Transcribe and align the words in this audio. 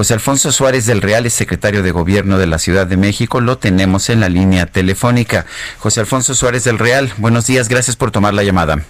José 0.00 0.14
Alfonso 0.14 0.50
Suárez 0.50 0.86
del 0.86 1.02
Real 1.02 1.26
es 1.26 1.34
secretario 1.34 1.82
de 1.82 1.90
Gobierno 1.90 2.38
de 2.38 2.46
la 2.46 2.58
Ciudad 2.58 2.86
de 2.86 2.96
México. 2.96 3.42
Lo 3.42 3.58
tenemos 3.58 4.08
en 4.08 4.20
la 4.20 4.30
línea 4.30 4.64
telefónica. 4.64 5.44
José 5.78 6.00
Alfonso 6.00 6.34
Suárez 6.34 6.64
del 6.64 6.78
Real, 6.78 7.12
buenos 7.18 7.46
días. 7.46 7.68
Gracias 7.68 7.96
por 7.96 8.10
tomar 8.10 8.32
la 8.32 8.42
llamada. 8.42 8.82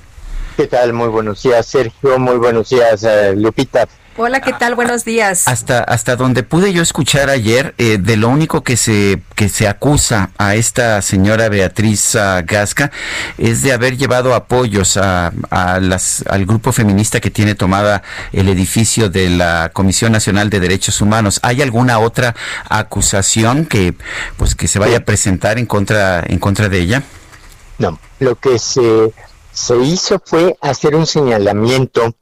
¿Qué 0.57 0.69
tal? 0.69 0.93
Muy 0.93 1.09
buenos 1.09 1.43
días, 1.43 1.67
Sergio. 1.67 2.17
Muy 2.21 2.37
buenos 2.37 2.71
días, 2.71 3.03
eh, 3.03 3.35
Lupita. 3.35 3.89
Hola, 4.17 4.41
¿qué 4.41 4.53
tal? 4.53 4.75
Buenos 4.75 5.05
días. 5.05 5.47
Hasta, 5.47 5.83
hasta 5.83 6.17
donde 6.17 6.43
pude 6.43 6.73
yo 6.73 6.83
escuchar 6.83 7.31
ayer, 7.31 7.75
eh, 7.79 7.97
de 7.99 8.17
lo 8.17 8.29
único 8.29 8.63
que 8.63 8.77
se, 8.77 9.23
que 9.35 9.49
se 9.49 9.69
acusa 9.69 10.31
a 10.37 10.57
esta 10.57 11.01
señora 11.01 11.49
Beatriz 11.49 12.17
uh, 12.17 12.45
Gasca 12.45 12.91
es 13.39 13.63
de 13.63 13.73
haber 13.73 13.97
llevado 13.97 14.35
apoyos 14.35 14.97
a, 14.97 15.33
a 15.51 15.81
las, 15.81 16.25
al 16.29 16.45
grupo 16.45 16.73
feminista 16.73 17.21
que 17.21 17.31
tiene 17.31 17.55
tomada 17.55 18.03
el 18.33 18.49
edificio 18.49 19.09
de 19.09 19.31
la 19.31 19.71
Comisión 19.73 20.13
Nacional 20.13 20.51
de 20.51 20.61
Derechos 20.61 21.01
Humanos. 21.01 21.39
¿Hay 21.43 21.63
alguna 21.63 22.01
otra 22.01 22.35
acusación 22.69 23.65
que, 23.65 23.95
pues, 24.37 24.55
que 24.55 24.69
se 24.69 24.79
vaya 24.79 24.99
a 24.99 25.01
presentar 25.01 25.59
en 25.59 25.67
contra, 25.67 26.23
en 26.27 26.39
contra 26.39 26.69
de 26.69 26.81
ella? 26.81 27.03
No, 27.79 27.99
lo 28.19 28.35
que 28.35 28.59
se, 28.59 29.15
se 29.53 29.77
hizo 29.79 30.21
fue 30.23 30.57
hacer 30.61 30.95
un 30.95 31.07
señalamiento 31.07 32.15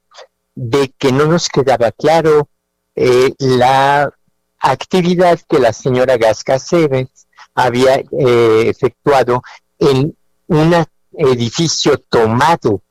de 0.61 0.92
que 0.98 1.12
no 1.12 1.27
nos 1.27 1.48
quedaba 1.48 1.92
claro 1.92 2.48
eh, 2.97 3.33
la 3.39 4.12
actividad 4.59 5.39
que 5.48 5.61
la 5.61 5.73
señora 5.73 6.17
Gasca 6.17 6.59
Cebes 6.59 7.28
había 7.55 7.95
eh, 7.95 8.65
efectuado 8.67 9.41
en 9.78 10.17
un 10.48 10.84
edificio 11.12 11.98
tomado, 11.98 12.83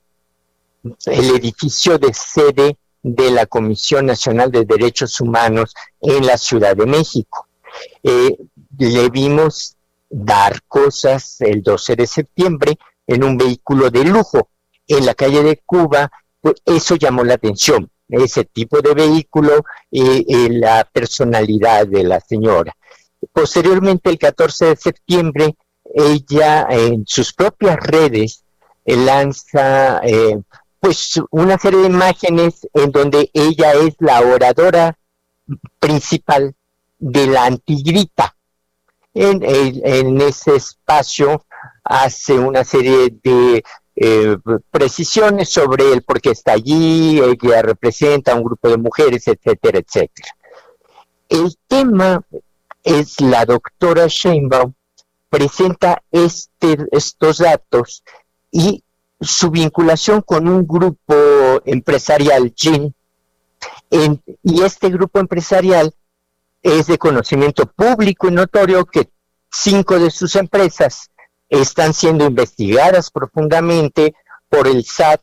el 1.07 1.35
edificio 1.35 1.97
de 1.97 2.13
sede 2.13 2.77
de 3.03 3.31
la 3.31 3.45
Comisión 3.45 4.05
Nacional 4.05 4.49
de 4.49 4.63
Derechos 4.63 5.19
Humanos 5.19 5.73
en 5.99 6.25
la 6.25 6.37
Ciudad 6.37 6.73
de 6.73 6.85
México. 6.85 7.49
Eh, 8.01 8.37
le 8.77 9.09
vimos 9.09 9.75
dar 10.09 10.63
cosas 10.69 11.41
el 11.41 11.61
12 11.61 11.97
de 11.97 12.07
septiembre 12.07 12.79
en 13.05 13.25
un 13.25 13.35
vehículo 13.35 13.89
de 13.89 14.05
lujo 14.05 14.47
en 14.87 15.05
la 15.05 15.13
calle 15.13 15.43
de 15.43 15.57
Cuba 15.65 16.09
eso 16.65 16.95
llamó 16.95 17.23
la 17.23 17.35
atención, 17.35 17.89
ese 18.07 18.45
tipo 18.45 18.81
de 18.81 18.93
vehículo 18.93 19.63
y, 19.91 20.49
la 20.49 20.87
personalidad 20.91 21.87
de 21.87 22.03
la 22.03 22.19
señora. 22.19 22.75
Posteriormente, 23.31 24.09
el 24.09 24.17
14 24.17 24.65
de 24.65 24.75
septiembre, 24.75 25.55
ella 25.93 26.67
en 26.69 27.05
sus 27.05 27.33
propias 27.33 27.77
redes 27.77 28.43
eh, 28.85 28.95
lanza 28.95 29.99
eh, 30.03 30.39
pues 30.79 31.19
una 31.31 31.57
serie 31.57 31.79
de 31.79 31.87
imágenes 31.87 32.67
en 32.73 32.91
donde 32.91 33.29
ella 33.33 33.73
es 33.73 33.95
la 33.99 34.21
oradora 34.21 34.97
principal 35.79 36.53
de 36.99 37.27
la 37.27 37.45
antigrita. 37.45 38.35
En, 39.13 39.41
en 39.43 40.21
ese 40.21 40.57
espacio 40.57 41.43
hace 41.83 42.33
una 42.33 42.63
serie 42.63 43.09
de 43.23 43.63
eh, 43.99 44.37
precisiones 44.69 45.49
sobre 45.49 45.91
el 45.91 46.03
por 46.03 46.21
qué 46.21 46.29
está 46.29 46.51
allí, 46.51 47.19
ella 47.19 47.63
representa 47.63 48.31
a 48.31 48.35
un 48.35 48.43
grupo 48.43 48.69
de 48.69 48.77
mujeres, 48.77 49.27
etcétera, 49.27 49.79
etcétera. 49.79 50.29
El 51.27 51.57
tema 51.67 52.21
es 52.83 53.19
la 53.19 53.43
doctora 53.43 54.05
Sheinbaum 54.07 54.73
presenta 55.29 56.03
este, 56.11 56.77
estos 56.91 57.39
datos 57.39 58.03
y 58.51 58.83
su 59.19 59.49
vinculación 59.49 60.21
con 60.21 60.47
un 60.47 60.67
grupo 60.67 61.15
empresarial, 61.65 62.53
GIN, 62.55 62.93
y 63.89 64.61
este 64.61 64.89
grupo 64.89 65.19
empresarial 65.19 65.91
es 66.61 66.85
de 66.85 66.99
conocimiento 66.99 67.65
público 67.65 68.27
y 68.27 68.31
notorio 68.31 68.85
que 68.85 69.09
cinco 69.51 69.97
de 69.97 70.11
sus 70.11 70.35
empresas 70.35 71.09
están 71.49 71.93
siendo 71.93 72.25
investigadas 72.25 73.11
profundamente 73.11 74.15
por 74.49 74.67
el 74.67 74.83
SAT 74.83 75.21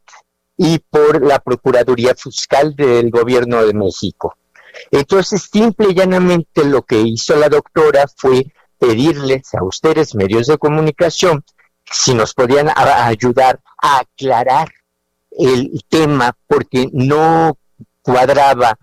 y 0.57 0.79
por 0.79 1.25
la 1.25 1.39
Procuraduría 1.39 2.15
Fiscal 2.15 2.75
del 2.77 3.11
Gobierno 3.11 3.65
de 3.65 3.75
México. 3.75 4.37
Entonces, 4.91 5.49
simple 5.51 5.89
y 5.91 5.95
llanamente 5.95 6.65
lo 6.65 6.83
que 6.83 7.01
hizo 7.01 7.37
la 7.37 7.49
doctora 7.49 8.07
fue 8.17 8.47
pedirles 8.79 9.55
a 9.55 9.65
ustedes, 9.65 10.15
medios 10.15 10.47
de 10.47 10.59
comunicación, 10.59 11.45
si 11.85 12.15
nos 12.15 12.35
podían 12.35 12.71
ayudar 12.77 13.61
a 13.81 14.01
aclarar 14.01 14.73
el 15.31 15.85
tema, 15.89 16.37
porque 16.47 16.89
no 16.93 17.59
cuadraba 18.03 18.79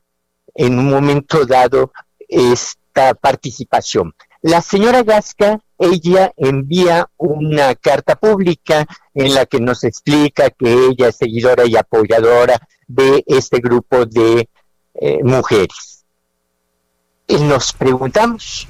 en 0.53 0.78
un 0.79 0.90
momento 0.90 1.46
dado 1.46 1.91
esta 2.28 3.13
participación. 3.13 4.13
La 4.41 4.62
señora 4.62 5.03
Gasca 5.03 5.59
ella 5.81 6.31
envía 6.38 7.09
una 7.18 7.74
carta 7.74 8.16
pública 8.16 8.86
en 9.16 9.34
la 9.34 9.47
que 9.47 9.59
nos 9.59 9.84
explica 9.84 10.52
que 10.52 10.72
ella 10.72 11.08
es 11.08 11.18
seguidora 11.18 11.66
y 11.66 11.75
apoyadora 11.75 12.59
de 12.88 13.24
este 13.25 13.59
grupo 13.59 14.06
de 14.06 14.47
eh, 14.94 15.24
mujeres. 15.24 16.06
Y 17.28 17.38
nos 17.38 17.74
preguntamos 17.74 18.68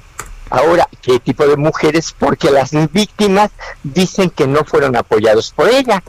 ahora 0.48 0.88
qué 1.02 1.18
tipo 1.20 1.46
de 1.46 1.56
mujeres, 1.56 2.14
porque 2.18 2.50
las 2.50 2.70
víctimas 2.92 3.50
dicen 3.82 4.30
que 4.30 4.46
no 4.46 4.64
fueron 4.64 4.96
apoyados 4.96 5.52
por 5.52 5.68
ella. 5.68 6.02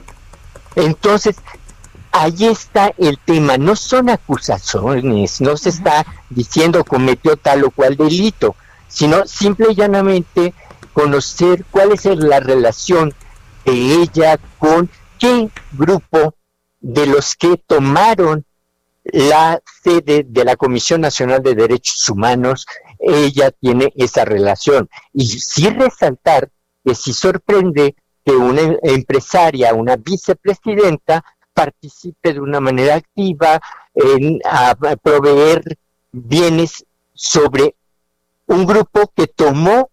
Entonces, 0.76 1.36
ahí 2.14 2.46
está 2.46 2.94
el 2.98 3.20
tema, 3.20 3.58
no 3.58 3.76
son 3.76 4.10
acusaciones, 4.10 5.42
no 5.42 5.58
se 5.58 5.70
está 5.70 6.06
diciendo 6.30 6.86
cometió 6.86 7.36
tal 7.36 7.66
o 7.66 7.72
cual 7.72 7.98
delito, 7.98 8.56
sino 8.88 9.26
simple 9.26 9.68
y 9.72 9.76
llanamente 9.76 10.54
conocer 10.94 11.66
cuál 11.72 11.92
es 11.92 12.06
la 12.06 12.40
relación 12.40 13.14
de 13.66 13.72
ella 13.72 14.40
con 14.60 14.90
qué 15.20 15.50
grupo 15.74 16.36
de 16.80 17.08
los 17.08 17.36
que 17.36 17.58
tomaron 17.58 18.46
la 19.04 19.62
sede 19.84 20.26
de 20.28 20.46
la 20.46 20.56
Comisión 20.56 21.02
Nacional 21.02 21.42
de 21.44 21.56
Derechos 21.56 22.08
Humanos, 22.10 22.66
ella 23.00 23.52
tiene 23.52 23.92
esa 23.96 24.24
relación. 24.24 24.90
Y 25.14 25.26
sí 25.26 25.70
resaltar 25.70 26.50
que 26.86 26.96
si 26.96 27.14
sorprende 27.14 27.96
que 28.26 28.32
una 28.32 28.78
empresaria, 28.82 29.74
una 29.74 29.98
vicepresidenta, 29.98 31.24
participe 31.54 32.34
de 32.34 32.40
una 32.40 32.60
manera 32.60 32.96
activa 32.96 33.62
en 33.94 34.40
a 34.46 34.76
proveer 35.02 35.78
bienes 36.12 36.86
sobre 37.14 37.76
un 38.48 38.66
grupo 38.66 39.12
que 39.16 39.28
tomó 39.28 39.90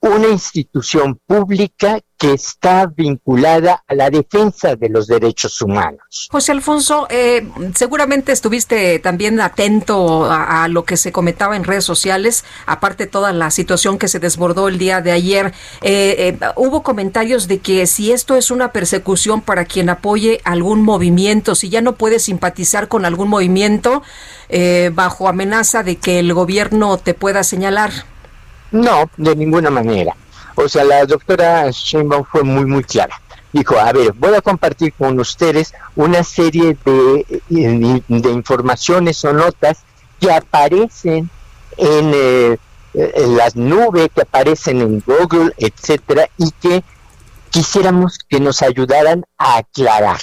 una 0.00 0.28
institución 0.28 1.18
pública 1.26 2.00
que 2.18 2.32
está 2.32 2.86
vinculada 2.86 3.84
a 3.86 3.94
la 3.94 4.08
defensa 4.08 4.74
de 4.74 4.88
los 4.88 5.06
derechos 5.06 5.60
humanos. 5.60 6.28
José 6.30 6.52
Alfonso, 6.52 7.06
eh, 7.10 7.46
seguramente 7.74 8.32
estuviste 8.32 8.98
también 9.00 9.38
atento 9.40 10.30
a, 10.30 10.66
lo 10.68 10.84
que 10.84 10.96
se 10.96 11.12
comentaba 11.12 11.56
en 11.56 11.64
redes 11.64 11.84
sociales, 11.84 12.44
aparte 12.64 13.06
toda 13.06 13.32
la 13.32 13.50
situación 13.50 13.98
que 13.98 14.08
se 14.08 14.18
desbordó 14.18 14.68
el 14.68 14.78
día 14.78 15.02
de 15.02 15.12
ayer. 15.12 15.52
Eh, 15.82 16.38
eh, 16.40 16.48
hubo 16.56 16.82
comentarios 16.82 17.48
de 17.48 17.58
que 17.58 17.86
si 17.86 18.12
esto 18.12 18.36
es 18.36 18.50
una 18.50 18.72
persecución 18.72 19.42
para 19.42 19.66
quien 19.66 19.90
apoye 19.90 20.40
algún 20.44 20.82
movimiento, 20.82 21.54
si 21.54 21.68
ya 21.68 21.82
no 21.82 21.96
puedes 21.96 22.24
simpatizar 22.24 22.88
con 22.88 23.04
algún 23.04 23.28
movimiento 23.28 24.02
eh, 24.48 24.90
bajo 24.94 25.28
amenaza 25.28 25.82
de 25.82 25.96
que 25.96 26.18
el 26.20 26.32
gobierno 26.32 26.96
te 26.98 27.14
pueda 27.14 27.42
señalar. 27.42 27.90
No, 28.76 29.10
de 29.16 29.34
ninguna 29.34 29.70
manera. 29.70 30.14
O 30.54 30.68
sea, 30.68 30.84
la 30.84 31.06
doctora 31.06 31.70
Sheinbaum 31.70 32.24
fue 32.24 32.42
muy, 32.42 32.66
muy 32.66 32.84
clara. 32.84 33.18
Dijo, 33.50 33.78
a 33.78 33.90
ver, 33.90 34.12
voy 34.12 34.34
a 34.34 34.42
compartir 34.42 34.92
con 34.92 35.18
ustedes 35.18 35.72
una 35.94 36.22
serie 36.22 36.76
de, 36.84 37.42
de, 37.48 38.02
de 38.06 38.30
informaciones 38.30 39.24
o 39.24 39.32
notas 39.32 39.78
que 40.20 40.30
aparecen 40.30 41.30
en, 41.78 42.12
eh, 42.14 42.58
en, 42.92 43.36
las 43.36 43.56
nubes, 43.56 44.10
que 44.14 44.22
aparecen 44.22 44.82
en 44.82 45.02
Google, 45.06 45.54
etcétera, 45.56 46.28
y 46.36 46.50
que 46.50 46.84
quisiéramos 47.48 48.18
que 48.28 48.40
nos 48.40 48.60
ayudaran 48.60 49.24
a 49.38 49.58
aclarar. 49.58 50.20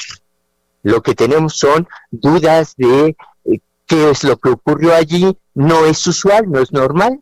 Lo 0.84 1.02
que 1.02 1.16
tenemos 1.16 1.58
son 1.58 1.88
dudas 2.12 2.76
de 2.78 3.16
qué 3.88 4.12
es 4.12 4.24
lo 4.24 4.38
que 4.38 4.50
ocurrió 4.50 4.94
allí, 4.94 5.36
no 5.56 5.86
es 5.86 6.06
usual, 6.06 6.52
no 6.52 6.60
es 6.60 6.72
normal. 6.72 7.20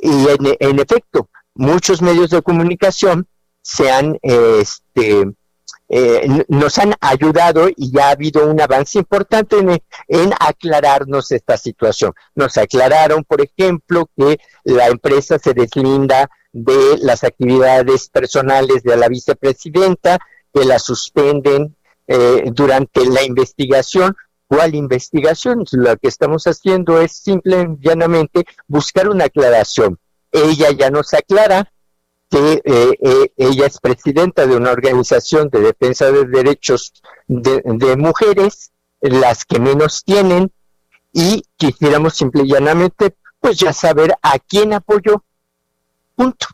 Y 0.00 0.26
en, 0.60 0.78
efecto, 0.78 1.28
muchos 1.54 2.02
medios 2.02 2.30
de 2.30 2.42
comunicación 2.42 3.26
se 3.62 3.90
han, 3.90 4.18
este, 4.22 5.24
eh, 5.88 6.44
nos 6.48 6.78
han 6.78 6.94
ayudado 7.00 7.68
y 7.74 7.92
ya 7.92 8.08
ha 8.08 8.10
habido 8.10 8.46
un 8.48 8.60
avance 8.60 8.98
importante 8.98 9.58
en, 9.58 9.82
en, 10.08 10.32
aclararnos 10.38 11.30
esta 11.32 11.56
situación. 11.56 12.12
Nos 12.34 12.56
aclararon, 12.58 13.24
por 13.24 13.40
ejemplo, 13.40 14.08
que 14.16 14.38
la 14.64 14.88
empresa 14.88 15.38
se 15.38 15.54
deslinda 15.54 16.28
de 16.52 16.98
las 17.00 17.22
actividades 17.22 18.08
personales 18.08 18.82
de 18.82 18.96
la 18.96 19.08
vicepresidenta, 19.08 20.18
que 20.52 20.64
la 20.64 20.78
suspenden 20.78 21.76
eh, 22.08 22.50
durante 22.52 23.04
la 23.04 23.22
investigación. 23.22 24.16
¿Cuál 24.48 24.74
investigación? 24.74 25.64
Lo 25.72 25.96
que 25.96 26.08
estamos 26.08 26.46
haciendo 26.46 27.00
es 27.00 27.12
simple 27.12 27.62
y 27.62 27.86
llanamente 27.86 28.44
buscar 28.68 29.08
una 29.08 29.24
aclaración. 29.24 29.98
Ella 30.30 30.70
ya 30.70 30.90
nos 30.90 31.14
aclara 31.14 31.72
que 32.30 32.62
eh, 32.64 32.98
eh, 33.02 33.32
ella 33.36 33.66
es 33.66 33.78
presidenta 33.78 34.46
de 34.46 34.56
una 34.56 34.70
organización 34.70 35.48
de 35.50 35.60
defensa 35.60 36.10
de 36.10 36.24
derechos 36.26 36.92
de, 37.28 37.96
mujeres, 37.96 38.72
las 39.00 39.44
que 39.44 39.60
menos 39.60 40.02
tienen, 40.04 40.50
y 41.12 41.44
quisiéramos 41.56 42.14
simple 42.14 42.42
y 42.44 42.48
llanamente, 42.48 43.14
pues 43.40 43.58
ya 43.58 43.72
saber 43.72 44.14
a 44.22 44.38
quién 44.38 44.72
apoyó. 44.72 45.24
Punto. 46.14 46.46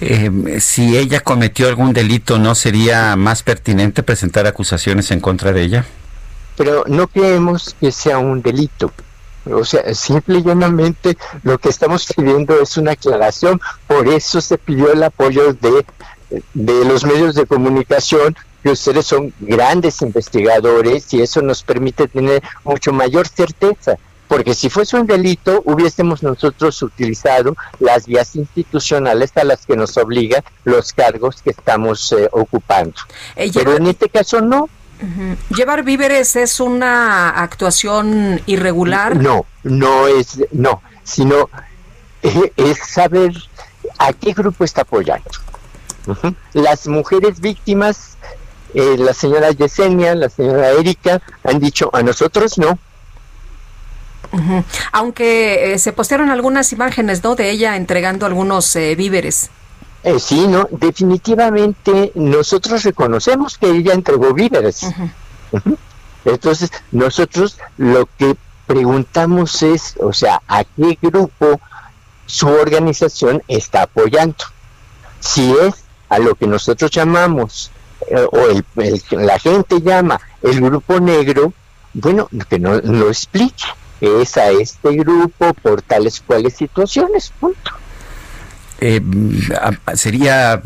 Eh, 0.00 0.60
si 0.60 0.96
ella 0.96 1.20
cometió 1.20 1.68
algún 1.68 1.92
delito, 1.92 2.38
¿no 2.38 2.54
sería 2.54 3.16
más 3.16 3.42
pertinente 3.42 4.02
presentar 4.02 4.46
acusaciones 4.46 5.10
en 5.10 5.20
contra 5.20 5.52
de 5.52 5.62
ella? 5.62 5.86
Pero 6.56 6.84
no 6.86 7.06
creemos 7.08 7.74
que 7.80 7.92
sea 7.92 8.18
un 8.18 8.42
delito. 8.42 8.92
O 9.50 9.64
sea, 9.64 9.92
simple 9.94 10.38
y 10.38 10.42
llanamente 10.42 11.16
lo 11.42 11.58
que 11.58 11.68
estamos 11.68 12.06
pidiendo 12.14 12.60
es 12.60 12.76
una 12.76 12.92
aclaración. 12.92 13.60
Por 13.86 14.06
eso 14.08 14.40
se 14.40 14.58
pidió 14.58 14.92
el 14.92 15.02
apoyo 15.02 15.52
de, 15.54 15.84
de 16.54 16.84
los 16.84 17.04
medios 17.04 17.34
de 17.34 17.46
comunicación, 17.46 18.36
que 18.62 18.70
ustedes 18.70 19.06
son 19.06 19.32
grandes 19.40 20.00
investigadores 20.02 21.12
y 21.12 21.22
eso 21.22 21.42
nos 21.42 21.64
permite 21.64 22.06
tener 22.06 22.42
mucho 22.64 22.92
mayor 22.92 23.26
certeza 23.26 23.98
porque 24.32 24.54
si 24.54 24.70
fuese 24.70 24.96
un 24.96 25.06
delito 25.06 25.60
hubiésemos 25.66 26.22
nosotros 26.22 26.80
utilizado 26.80 27.54
las 27.80 28.06
vías 28.06 28.34
institucionales 28.34 29.30
a 29.36 29.44
las 29.44 29.66
que 29.66 29.76
nos 29.76 29.98
obligan 29.98 30.42
los 30.64 30.94
cargos 30.94 31.42
que 31.42 31.50
estamos 31.50 32.12
eh, 32.12 32.30
ocupando. 32.32 32.94
Eh, 33.36 33.50
Pero 33.52 33.76
en 33.76 33.88
este 33.88 34.08
caso 34.08 34.40
no. 34.40 34.70
¿Llevar 35.50 35.82
víveres 35.82 36.36
es 36.36 36.60
una 36.60 37.30
actuación 37.30 38.40
irregular? 38.46 39.16
No, 39.16 39.46
no 39.64 40.06
es, 40.06 40.38
no, 40.52 40.82
sino 41.02 41.50
eh, 42.22 42.52
es 42.56 42.78
saber 42.78 43.32
a 43.98 44.12
qué 44.12 44.32
grupo 44.32 44.64
está 44.64 44.82
apoyando. 44.82 45.30
Las 46.52 46.86
mujeres 46.86 47.40
víctimas, 47.40 48.16
la 48.74 49.14
señora 49.14 49.50
Yesenia, 49.50 50.14
la 50.14 50.28
señora 50.28 50.70
Erika, 50.70 51.20
han 51.44 51.60
dicho 51.60 51.90
a 51.92 52.02
nosotros 52.02 52.58
no, 52.58 52.78
aunque 54.92 55.74
eh, 55.74 55.78
se 55.78 55.92
postearon 55.92 56.30
algunas 56.30 56.72
imágenes, 56.72 57.22
¿no? 57.22 57.34
De 57.34 57.50
ella 57.50 57.76
entregando 57.76 58.26
algunos 58.26 58.74
eh, 58.76 58.94
víveres. 58.94 59.50
Eh, 60.04 60.18
sí, 60.18 60.46
no, 60.48 60.68
definitivamente 60.70 62.12
nosotros 62.14 62.82
reconocemos 62.82 63.56
que 63.58 63.70
ella 63.70 63.92
entregó 63.92 64.34
víveres. 64.34 64.86
Entonces, 66.24 66.70
nosotros 66.90 67.58
lo 67.76 68.08
que 68.18 68.36
preguntamos 68.66 69.62
es, 69.62 69.94
o 70.00 70.12
sea, 70.12 70.40
¿a 70.48 70.64
qué 70.64 70.98
grupo 71.00 71.60
su 72.26 72.48
organización 72.48 73.42
está 73.48 73.82
apoyando? 73.82 74.44
Si 75.20 75.52
es 75.52 75.84
a 76.08 76.18
lo 76.18 76.34
que 76.34 76.46
nosotros 76.46 76.90
llamamos, 76.90 77.70
o 78.32 78.38
el, 78.48 78.64
la 79.10 79.38
gente 79.38 79.80
llama 79.80 80.20
el 80.42 80.60
grupo 80.60 80.98
negro, 81.00 81.52
bueno, 81.94 82.28
que 82.48 82.58
no 82.58 82.74
lo 82.80 83.08
explique 83.08 83.64
es 84.02 84.36
a 84.36 84.50
este 84.50 84.96
grupo 84.96 85.54
por 85.54 85.80
tales 85.80 86.20
cuales 86.20 86.54
situaciones, 86.54 87.32
punto. 87.38 87.70
Eh, 88.84 89.00
sería 89.94 90.60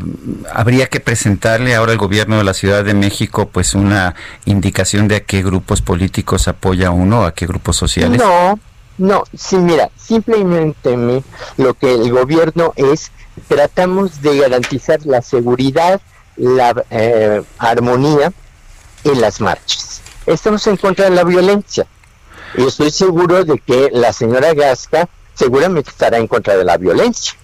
habría 0.51 0.87
que 0.87 0.99
presentarle 0.99 1.75
ahora 1.75 1.91
al 1.91 1.99
gobierno 1.99 2.39
de 2.39 2.43
la 2.43 2.55
Ciudad 2.55 2.83
de 2.83 2.95
México 2.95 3.47
pues 3.49 3.75
una 3.75 4.15
indicación 4.45 5.07
de 5.07 5.17
a 5.17 5.19
qué 5.19 5.43
grupos 5.43 5.83
políticos 5.83 6.47
apoya 6.47 6.89
uno, 6.89 7.25
a 7.25 7.35
qué 7.35 7.45
grupos 7.45 7.77
sociales. 7.77 8.19
No, 8.19 8.57
no, 8.97 9.23
sí, 9.37 9.57
mira, 9.57 9.91
simplemente 9.95 10.97
lo 11.57 11.75
que 11.75 11.93
el 11.93 12.11
gobierno 12.11 12.73
es 12.75 13.11
tratamos 13.47 14.19
de 14.23 14.39
garantizar 14.39 15.05
la 15.05 15.21
seguridad, 15.21 16.01
la 16.37 16.73
eh, 16.89 17.43
armonía 17.59 18.33
en 19.03 19.21
las 19.21 19.41
marchas. 19.41 20.01
Estamos 20.25 20.65
en 20.65 20.77
contra 20.77 21.05
de 21.05 21.11
la 21.11 21.23
violencia 21.23 21.85
y 22.55 22.65
estoy 22.65 22.89
seguro 22.89 23.45
de 23.45 23.59
que 23.59 23.89
la 23.93 24.11
señora 24.11 24.55
Gasca 24.55 25.07
seguramente 25.35 25.91
estará 25.91 26.17
en 26.17 26.25
contra 26.25 26.57
de 26.57 26.65
la 26.65 26.77
violencia. 26.77 27.37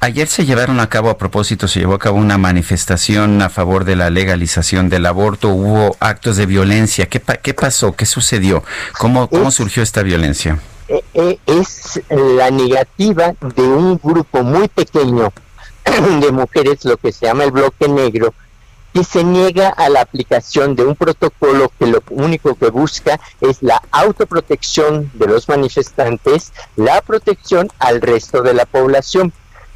Ayer 0.00 0.28
se 0.28 0.44
llevaron 0.44 0.80
a 0.80 0.88
cabo, 0.88 1.10
a 1.10 1.18
propósito, 1.18 1.68
se 1.68 1.80
llevó 1.80 1.94
a 1.94 1.98
cabo 1.98 2.18
una 2.18 2.38
manifestación 2.38 3.40
a 3.42 3.48
favor 3.48 3.84
de 3.84 3.96
la 3.96 4.10
legalización 4.10 4.88
del 4.88 5.06
aborto. 5.06 5.48
Hubo 5.48 5.96
actos 6.00 6.36
de 6.36 6.46
violencia. 6.46 7.06
¿Qué, 7.06 7.22
qué 7.42 7.54
pasó? 7.54 7.94
¿Qué 7.96 8.06
sucedió? 8.06 8.62
¿Cómo, 8.98 9.28
cómo 9.28 9.50
surgió 9.50 9.82
esta 9.82 10.02
violencia? 10.02 10.58
Eh, 10.88 11.04
eh, 11.14 11.38
es 11.46 12.02
la 12.10 12.50
negativa 12.50 13.32
de 13.54 13.62
un 13.62 14.00
grupo 14.02 14.42
muy 14.42 14.66
pequeño 14.66 15.32
de 16.20 16.32
mujeres, 16.32 16.84
lo 16.84 16.96
que 16.96 17.12
se 17.12 17.26
llama 17.26 17.44
el 17.44 17.52
bloque 17.52 17.88
negro, 17.88 18.34
y 18.92 19.04
se 19.04 19.22
niega 19.22 19.68
a 19.68 19.88
la 19.88 20.00
aplicación 20.00 20.74
de 20.74 20.84
un 20.84 20.96
protocolo 20.96 21.70
que 21.78 21.86
lo 21.86 22.02
único 22.10 22.56
que 22.56 22.70
busca 22.70 23.20
es 23.40 23.62
la 23.62 23.80
autoprotección 23.92 25.10
de 25.14 25.28
los 25.28 25.48
manifestantes, 25.48 26.52
la 26.76 27.00
protección 27.02 27.68
al 27.78 28.00
resto 28.00 28.42
de 28.42 28.54
la 28.54 28.66
población. 28.66 29.32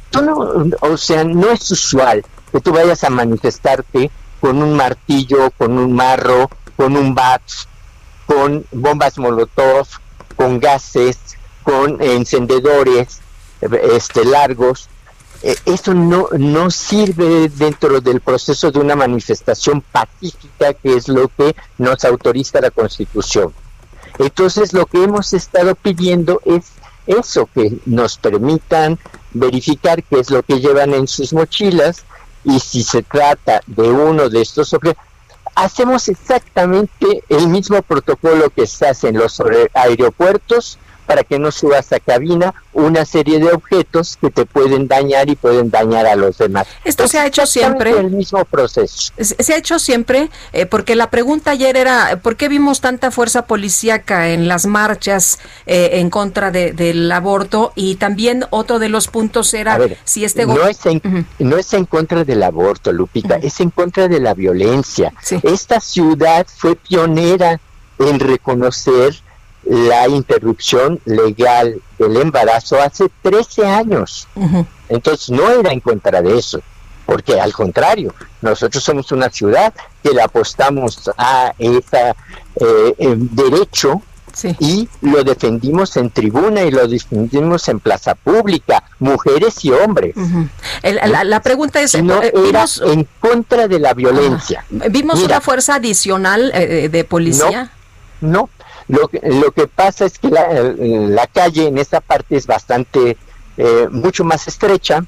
Tú 0.09 0.21
no, 0.21 0.69
o 0.81 0.97
sea, 0.97 1.23
no 1.23 1.49
es 1.51 1.69
usual 1.71 2.23
que 2.51 2.61
tú 2.61 2.71
vayas 2.71 3.03
a 3.03 3.09
manifestarte 3.09 4.11
con 4.39 4.61
un 4.61 4.75
martillo, 4.75 5.51
con 5.51 5.77
un 5.77 5.93
marro, 5.93 6.49
con 6.75 6.95
un 6.95 7.13
bat, 7.13 7.41
con 8.25 8.65
bombas 8.71 9.17
molotov, 9.17 9.87
con 10.35 10.59
gases, 10.59 11.17
con 11.63 12.01
encendedores 12.01 13.19
este 13.61 14.25
largos 14.25 14.89
eh, 15.41 15.55
eso 15.65 15.93
no, 15.93 16.27
no 16.37 16.71
sirve 16.71 17.49
dentro 17.49 18.01
del 18.01 18.19
proceso 18.19 18.71
de 18.71 18.79
una 18.79 18.95
manifestación 18.95 19.81
pacífica, 19.81 20.73
que 20.73 20.95
es 20.95 21.07
lo 21.07 21.27
que 21.27 21.55
nos 21.77 22.03
autoriza 22.03 22.61
la 22.61 22.71
Constitución. 22.71 23.53
Entonces, 24.17 24.73
lo 24.73 24.87
que 24.87 25.03
hemos 25.03 25.33
estado 25.33 25.75
pidiendo 25.75 26.41
es 26.45 26.71
eso, 27.07 27.49
que 27.53 27.77
nos 27.85 28.17
permitan 28.17 28.97
verificar 29.33 30.03
qué 30.03 30.19
es 30.19 30.31
lo 30.31 30.43
que 30.43 30.59
llevan 30.59 30.93
en 30.93 31.07
sus 31.07 31.33
mochilas 31.33 32.03
y 32.43 32.59
si 32.59 32.83
se 32.83 33.03
trata 33.03 33.61
de 33.67 33.83
uno 33.83 34.29
de 34.29 34.41
estos 34.41 34.73
objetos, 34.73 35.03
hacemos 35.55 36.07
exactamente 36.09 37.23
el 37.29 37.47
mismo 37.47 37.81
protocolo 37.81 38.49
que 38.49 38.67
se 38.67 38.87
hace 38.87 39.09
en 39.09 39.17
los 39.17 39.41
aeropuertos 39.73 40.77
para 41.05 41.23
que 41.23 41.39
no 41.39 41.51
subas 41.51 41.91
a 41.93 41.99
cabina 41.99 42.53
una 42.73 43.05
serie 43.05 43.39
de 43.39 43.51
objetos 43.51 44.17
que 44.19 44.29
te 44.29 44.45
pueden 44.45 44.87
dañar 44.87 45.29
y 45.29 45.35
pueden 45.35 45.69
dañar 45.69 46.05
a 46.05 46.15
los 46.15 46.37
demás. 46.37 46.67
Esto 46.83 47.07
se 47.07 47.19
ha 47.19 47.25
hecho 47.25 47.45
siempre. 47.45 47.91
El 47.91 48.11
mismo 48.11 48.43
proceso. 48.45 49.13
Se 49.17 49.53
ha 49.53 49.57
hecho 49.57 49.79
siempre, 49.79 50.29
eh, 50.51 50.65
porque 50.65 50.95
la 50.95 51.09
pregunta 51.09 51.51
ayer 51.51 51.77
era, 51.77 52.19
¿por 52.21 52.35
qué 52.35 52.49
vimos 52.49 52.81
tanta 52.81 53.11
fuerza 53.11 53.45
policíaca 53.45 54.29
en 54.29 54.47
las 54.47 54.65
marchas 54.65 55.39
eh, 55.65 55.91
en 55.93 56.09
contra 56.09 56.51
del 56.51 57.11
aborto? 57.11 57.71
Y 57.75 57.95
también 57.95 58.45
otro 58.49 58.79
de 58.79 58.89
los 58.89 59.07
puntos 59.07 59.53
era 59.53 59.79
si 60.03 60.25
este 60.25 60.45
no 60.45 60.67
es 60.67 60.85
en, 60.85 61.25
no 61.39 61.57
es 61.57 61.73
en 61.73 61.85
contra 61.85 62.23
del 62.23 62.43
aborto, 62.43 62.91
Lupita, 62.91 63.35
es 63.35 63.59
en 63.59 63.69
contra 63.69 64.07
de 64.07 64.19
la 64.19 64.33
violencia. 64.33 65.13
Esta 65.43 65.79
ciudad 65.79 66.45
fue 66.53 66.75
pionera 66.75 67.59
en 67.99 68.19
reconocer 68.19 69.15
la 69.65 70.07
interrupción 70.07 70.99
legal 71.05 71.81
del 71.97 72.17
embarazo 72.17 72.79
hace 72.81 73.09
13 73.21 73.65
años. 73.65 74.27
Entonces 74.89 75.29
no 75.29 75.49
era 75.49 75.71
en 75.71 75.79
contra 75.79 76.21
de 76.21 76.37
eso, 76.37 76.61
porque 77.05 77.39
al 77.39 77.53
contrario, 77.53 78.13
nosotros 78.41 78.83
somos 78.83 79.11
una 79.11 79.29
ciudad 79.29 79.73
que 80.03 80.11
le 80.11 80.21
apostamos 80.21 81.09
a 81.17 81.53
ese 81.57 82.13
eh, 82.57 83.15
derecho 83.17 84.01
y 84.59 84.89
lo 85.01 85.23
defendimos 85.23 85.95
en 85.97 86.09
tribuna 86.09 86.63
y 86.63 86.71
lo 86.71 86.87
defendimos 86.87 87.67
en 87.69 87.79
plaza 87.79 88.15
pública, 88.15 88.83
mujeres 88.99 89.63
y 89.63 89.71
hombres. 89.71 90.15
la, 90.83 91.41
pregunta 91.41 91.81
es, 91.81 92.01
no 92.03 92.21
eh, 92.21 92.33
era 92.49 92.65
en 92.85 93.07
contra 93.19 93.67
de 93.67 93.79
la 93.79 93.93
violencia. 93.93 94.65
¿Vimos 94.69 95.21
una 95.23 95.41
fuerza 95.41 95.75
adicional 95.75 96.51
eh, 96.53 96.89
de 96.89 97.03
policía? 97.03 97.71
No, 98.21 98.49
Lo, 98.87 99.09
lo 99.23 99.51
que 99.51 99.67
pasa 99.67 100.05
es 100.05 100.19
que 100.19 100.29
la, 100.29 101.27
calle 101.27 101.67
en 101.67 101.77
esa 101.77 102.01
parte 102.01 102.37
es 102.37 102.45
bastante, 102.45 103.17
eh, 103.57 103.87
mucho 103.91 104.23
más 104.23 104.47
estrecha 104.47 105.03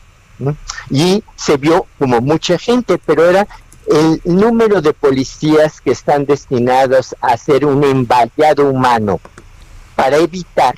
y 0.90 1.24
se 1.36 1.58
vio 1.58 1.86
como 2.00 2.22
mucha 2.22 2.58
gente, 2.58 3.00
pero 3.06 3.30
era 3.30 3.48
el 3.88 4.22
número 4.26 4.82
de 4.82 4.94
policías 4.94 5.80
que 5.80 5.92
están 5.92 6.26
destinados 6.26 7.16
a 7.22 7.34
hacer 7.34 7.66
un 7.66 7.84
emballado 7.84 8.70
humano 8.70 9.20
para 9.96 10.18
evitar 10.18 10.76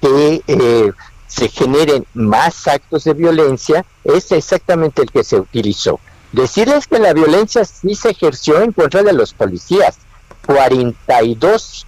que 0.00 0.42
eh, 0.46 0.92
se 1.26 1.48
generen 1.48 2.06
más 2.14 2.66
actos 2.66 3.04
de 3.04 3.14
violencia 3.14 3.84
es 4.04 4.32
exactamente 4.32 5.02
el 5.02 5.10
que 5.10 5.24
se 5.24 5.36
utilizó. 5.36 6.00
Decirles 6.32 6.86
que 6.86 6.98
la 6.98 7.12
violencia 7.12 7.64
sí 7.64 7.94
se 7.94 8.10
ejerció 8.10 8.60
en 8.62 8.72
contra 8.72 9.02
de 9.02 9.12
los 9.12 9.32
policías. 9.32 9.98
42 10.46 11.86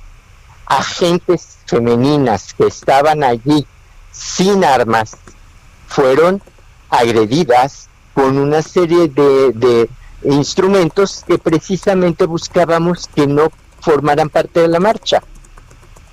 agentes 0.68 1.58
femeninas 1.66 2.54
que 2.54 2.66
estaban 2.66 3.24
allí 3.24 3.66
sin 4.12 4.64
armas 4.64 5.16
fueron 5.88 6.42
agredidas 6.90 7.88
con 8.14 8.38
una 8.38 8.62
serie 8.62 9.08
de, 9.08 9.52
de 9.54 9.88
instrumentos 10.24 11.24
que 11.26 11.38
precisamente 11.38 12.26
buscábamos 12.26 13.08
que 13.14 13.26
no 13.26 13.48
formaran 13.80 14.28
parte 14.28 14.60
de 14.60 14.68
la 14.68 14.80
marcha. 14.80 15.22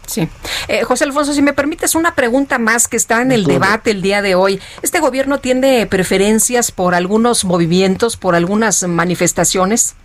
Sí. 0.07 0.29
Eh, 0.67 0.83
José 0.83 1.05
Alfonso, 1.05 1.33
si 1.33 1.41
me 1.41 1.53
permites 1.53 1.95
una 1.95 2.13
pregunta 2.13 2.59
más 2.59 2.87
que 2.87 2.97
está 2.97 3.21
en 3.21 3.31
el 3.31 3.45
debate 3.45 3.91
el 3.91 4.01
día 4.01 4.21
de 4.21 4.35
hoy. 4.35 4.61
¿Este 4.83 4.99
gobierno 4.99 5.39
tiene 5.39 5.85
preferencias 5.87 6.71
por 6.71 6.93
algunos 6.93 7.43
movimientos, 7.43 8.15
por 8.15 8.35
algunas 8.35 8.83
manifestaciones? 8.87 9.95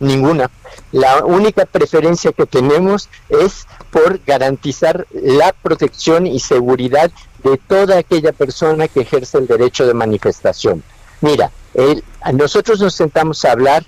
Ninguna. 0.00 0.50
La 0.92 1.24
única 1.24 1.66
preferencia 1.66 2.32
que 2.32 2.46
tenemos 2.46 3.08
es 3.28 3.66
por 3.90 4.20
garantizar 4.24 5.06
la 5.12 5.52
protección 5.52 6.26
y 6.26 6.40
seguridad 6.40 7.10
de 7.42 7.58
toda 7.58 7.98
aquella 7.98 8.32
persona 8.32 8.88
que 8.88 9.02
ejerce 9.02 9.38
el 9.38 9.46
derecho 9.46 9.86
de 9.86 9.94
manifestación. 9.94 10.82
Mira, 11.20 11.50
nosotros 12.32 12.80
nos 12.80 12.94
sentamos 12.94 13.44
a 13.44 13.52
hablar 13.52 13.84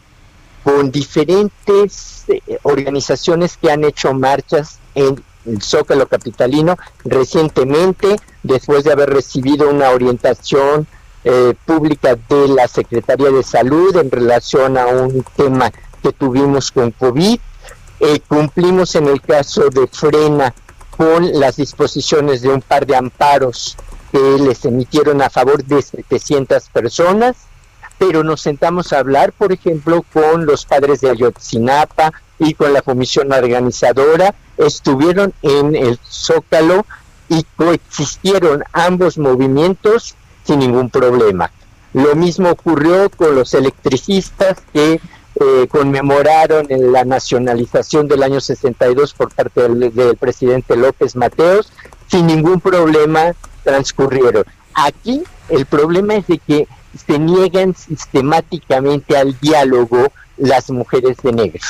con 0.63 0.91
diferentes 0.91 2.25
eh, 2.29 2.59
organizaciones 2.63 3.57
que 3.57 3.71
han 3.71 3.85
hecho 3.85 4.13
marchas 4.13 4.81
en 4.95 5.23
el 5.47 5.63
Zócalo 5.63 6.09
Capitalino 6.09 6.77
recientemente, 7.05 8.17
después 8.43 8.83
de 8.83 8.93
haber 8.93 9.11
recibido 9.11 9.71
una 9.71 9.91
orientación 9.91 10.87
eh, 11.23 11.55
pública 11.65 12.17
de 12.29 12.49
la 12.49 12.69
Secretaría 12.69 13.31
de 13.31 13.43
Salud 13.43 13.97
en 13.97 14.11
relación 14.11 14.77
a 14.77 14.87
un 14.87 15.25
tema 15.37 15.73
que 16.03 16.13
tuvimos 16.13 16.71
con 16.71 16.91
COVID. 16.91 17.39
Eh, 18.01 18.21
cumplimos 18.29 18.95
en 18.95 19.09
el 19.09 19.21
caso 19.21 19.71
de 19.71 19.87
Frena 19.87 20.55
con 20.97 21.39
las 21.39 21.57
disposiciones 21.57 22.43
de 22.43 22.49
un 22.49 22.63
par 22.63 22.87
de 22.87 22.97
amparos 22.97 23.77
que 24.13 24.19
les 24.19 24.65
emitieron 24.65 25.23
a 25.23 25.31
favor 25.31 25.65
de 25.65 25.83
700 25.83 26.69
personas, 26.71 27.37
pero 27.99 28.23
nos 28.23 28.41
sentamos 28.43 28.93
a 28.93 28.99
hablar, 28.99 29.33
por 29.33 29.53
ejemplo, 29.53 30.05
con 30.13 30.47
los 30.47 30.65
padres 30.65 31.01
de 31.01 31.11
Ayotzinapa 31.11 32.13
y 32.39 32.55
con 32.55 32.73
la 32.73 32.83
comisión 32.83 33.33
organizadora 33.33 34.35
estuvieron 34.59 35.33
en 35.43 35.75
el 35.75 35.99
Zócalo 36.09 36.87
y 37.29 37.45
coexistieron 37.57 38.65
ambos 38.73 39.19
movimientos 39.19 40.15
sin 40.45 40.61
ningún 40.61 40.91
problema. 40.91 41.51
Lo 41.93 42.15
mismo 42.15 42.51
ocurrió 42.51 43.11
con 43.11 43.35
los 43.35 43.55
electricistas 43.55 44.59
que 44.73 45.01
eh, 45.39 45.67
conmemoraron 45.69 46.67
en 46.71 46.93
la 46.93 47.05
nacionalización 47.05 48.09
del 48.09 48.23
año 48.23 48.41
62 48.41 49.13
por 49.15 49.33
parte 49.33 49.63
del, 49.63 49.95
del, 49.95 50.17
presidente 50.17 50.77
López 50.77 51.15
Mateos, 51.15 51.73
sin 52.07 52.27
ningún 52.27 52.61
problema 52.61 53.33
transcurrieron. 53.63 54.45
Aquí 54.75 55.23
el 55.49 55.67
problema 55.67 56.15
es 56.15 56.27
de 56.27 56.39
que 56.39 56.69
se 57.07 57.19
niegan 57.19 57.75
sistemáticamente 57.75 59.17
al 59.17 59.39
diálogo 59.41 60.11
las 60.39 60.71
mujeres 60.71 61.19
de 61.23 61.33
negro. 61.33 61.61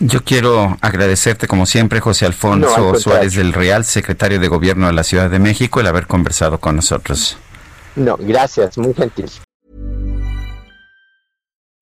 Yo 0.00 0.22
quiero 0.22 0.76
agradecerte, 0.80 1.48
como 1.48 1.66
siempre, 1.66 2.00
José 2.00 2.24
Alfonso 2.24 2.94
Suárez 2.94 3.34
del 3.34 3.52
Real, 3.52 3.84
secretario 3.84 4.38
de 4.38 4.48
Gobierno 4.48 4.86
de 4.86 4.92
la 4.92 5.02
Ciudad 5.02 5.28
de 5.28 5.38
México, 5.38 5.80
el 5.80 5.88
haber 5.88 6.06
conversado 6.06 6.58
con 6.58 6.76
nosotros. 6.76 7.36
No, 7.96 8.16
gracias, 8.18 8.78
muy 8.78 8.94
gentil. 8.94 9.28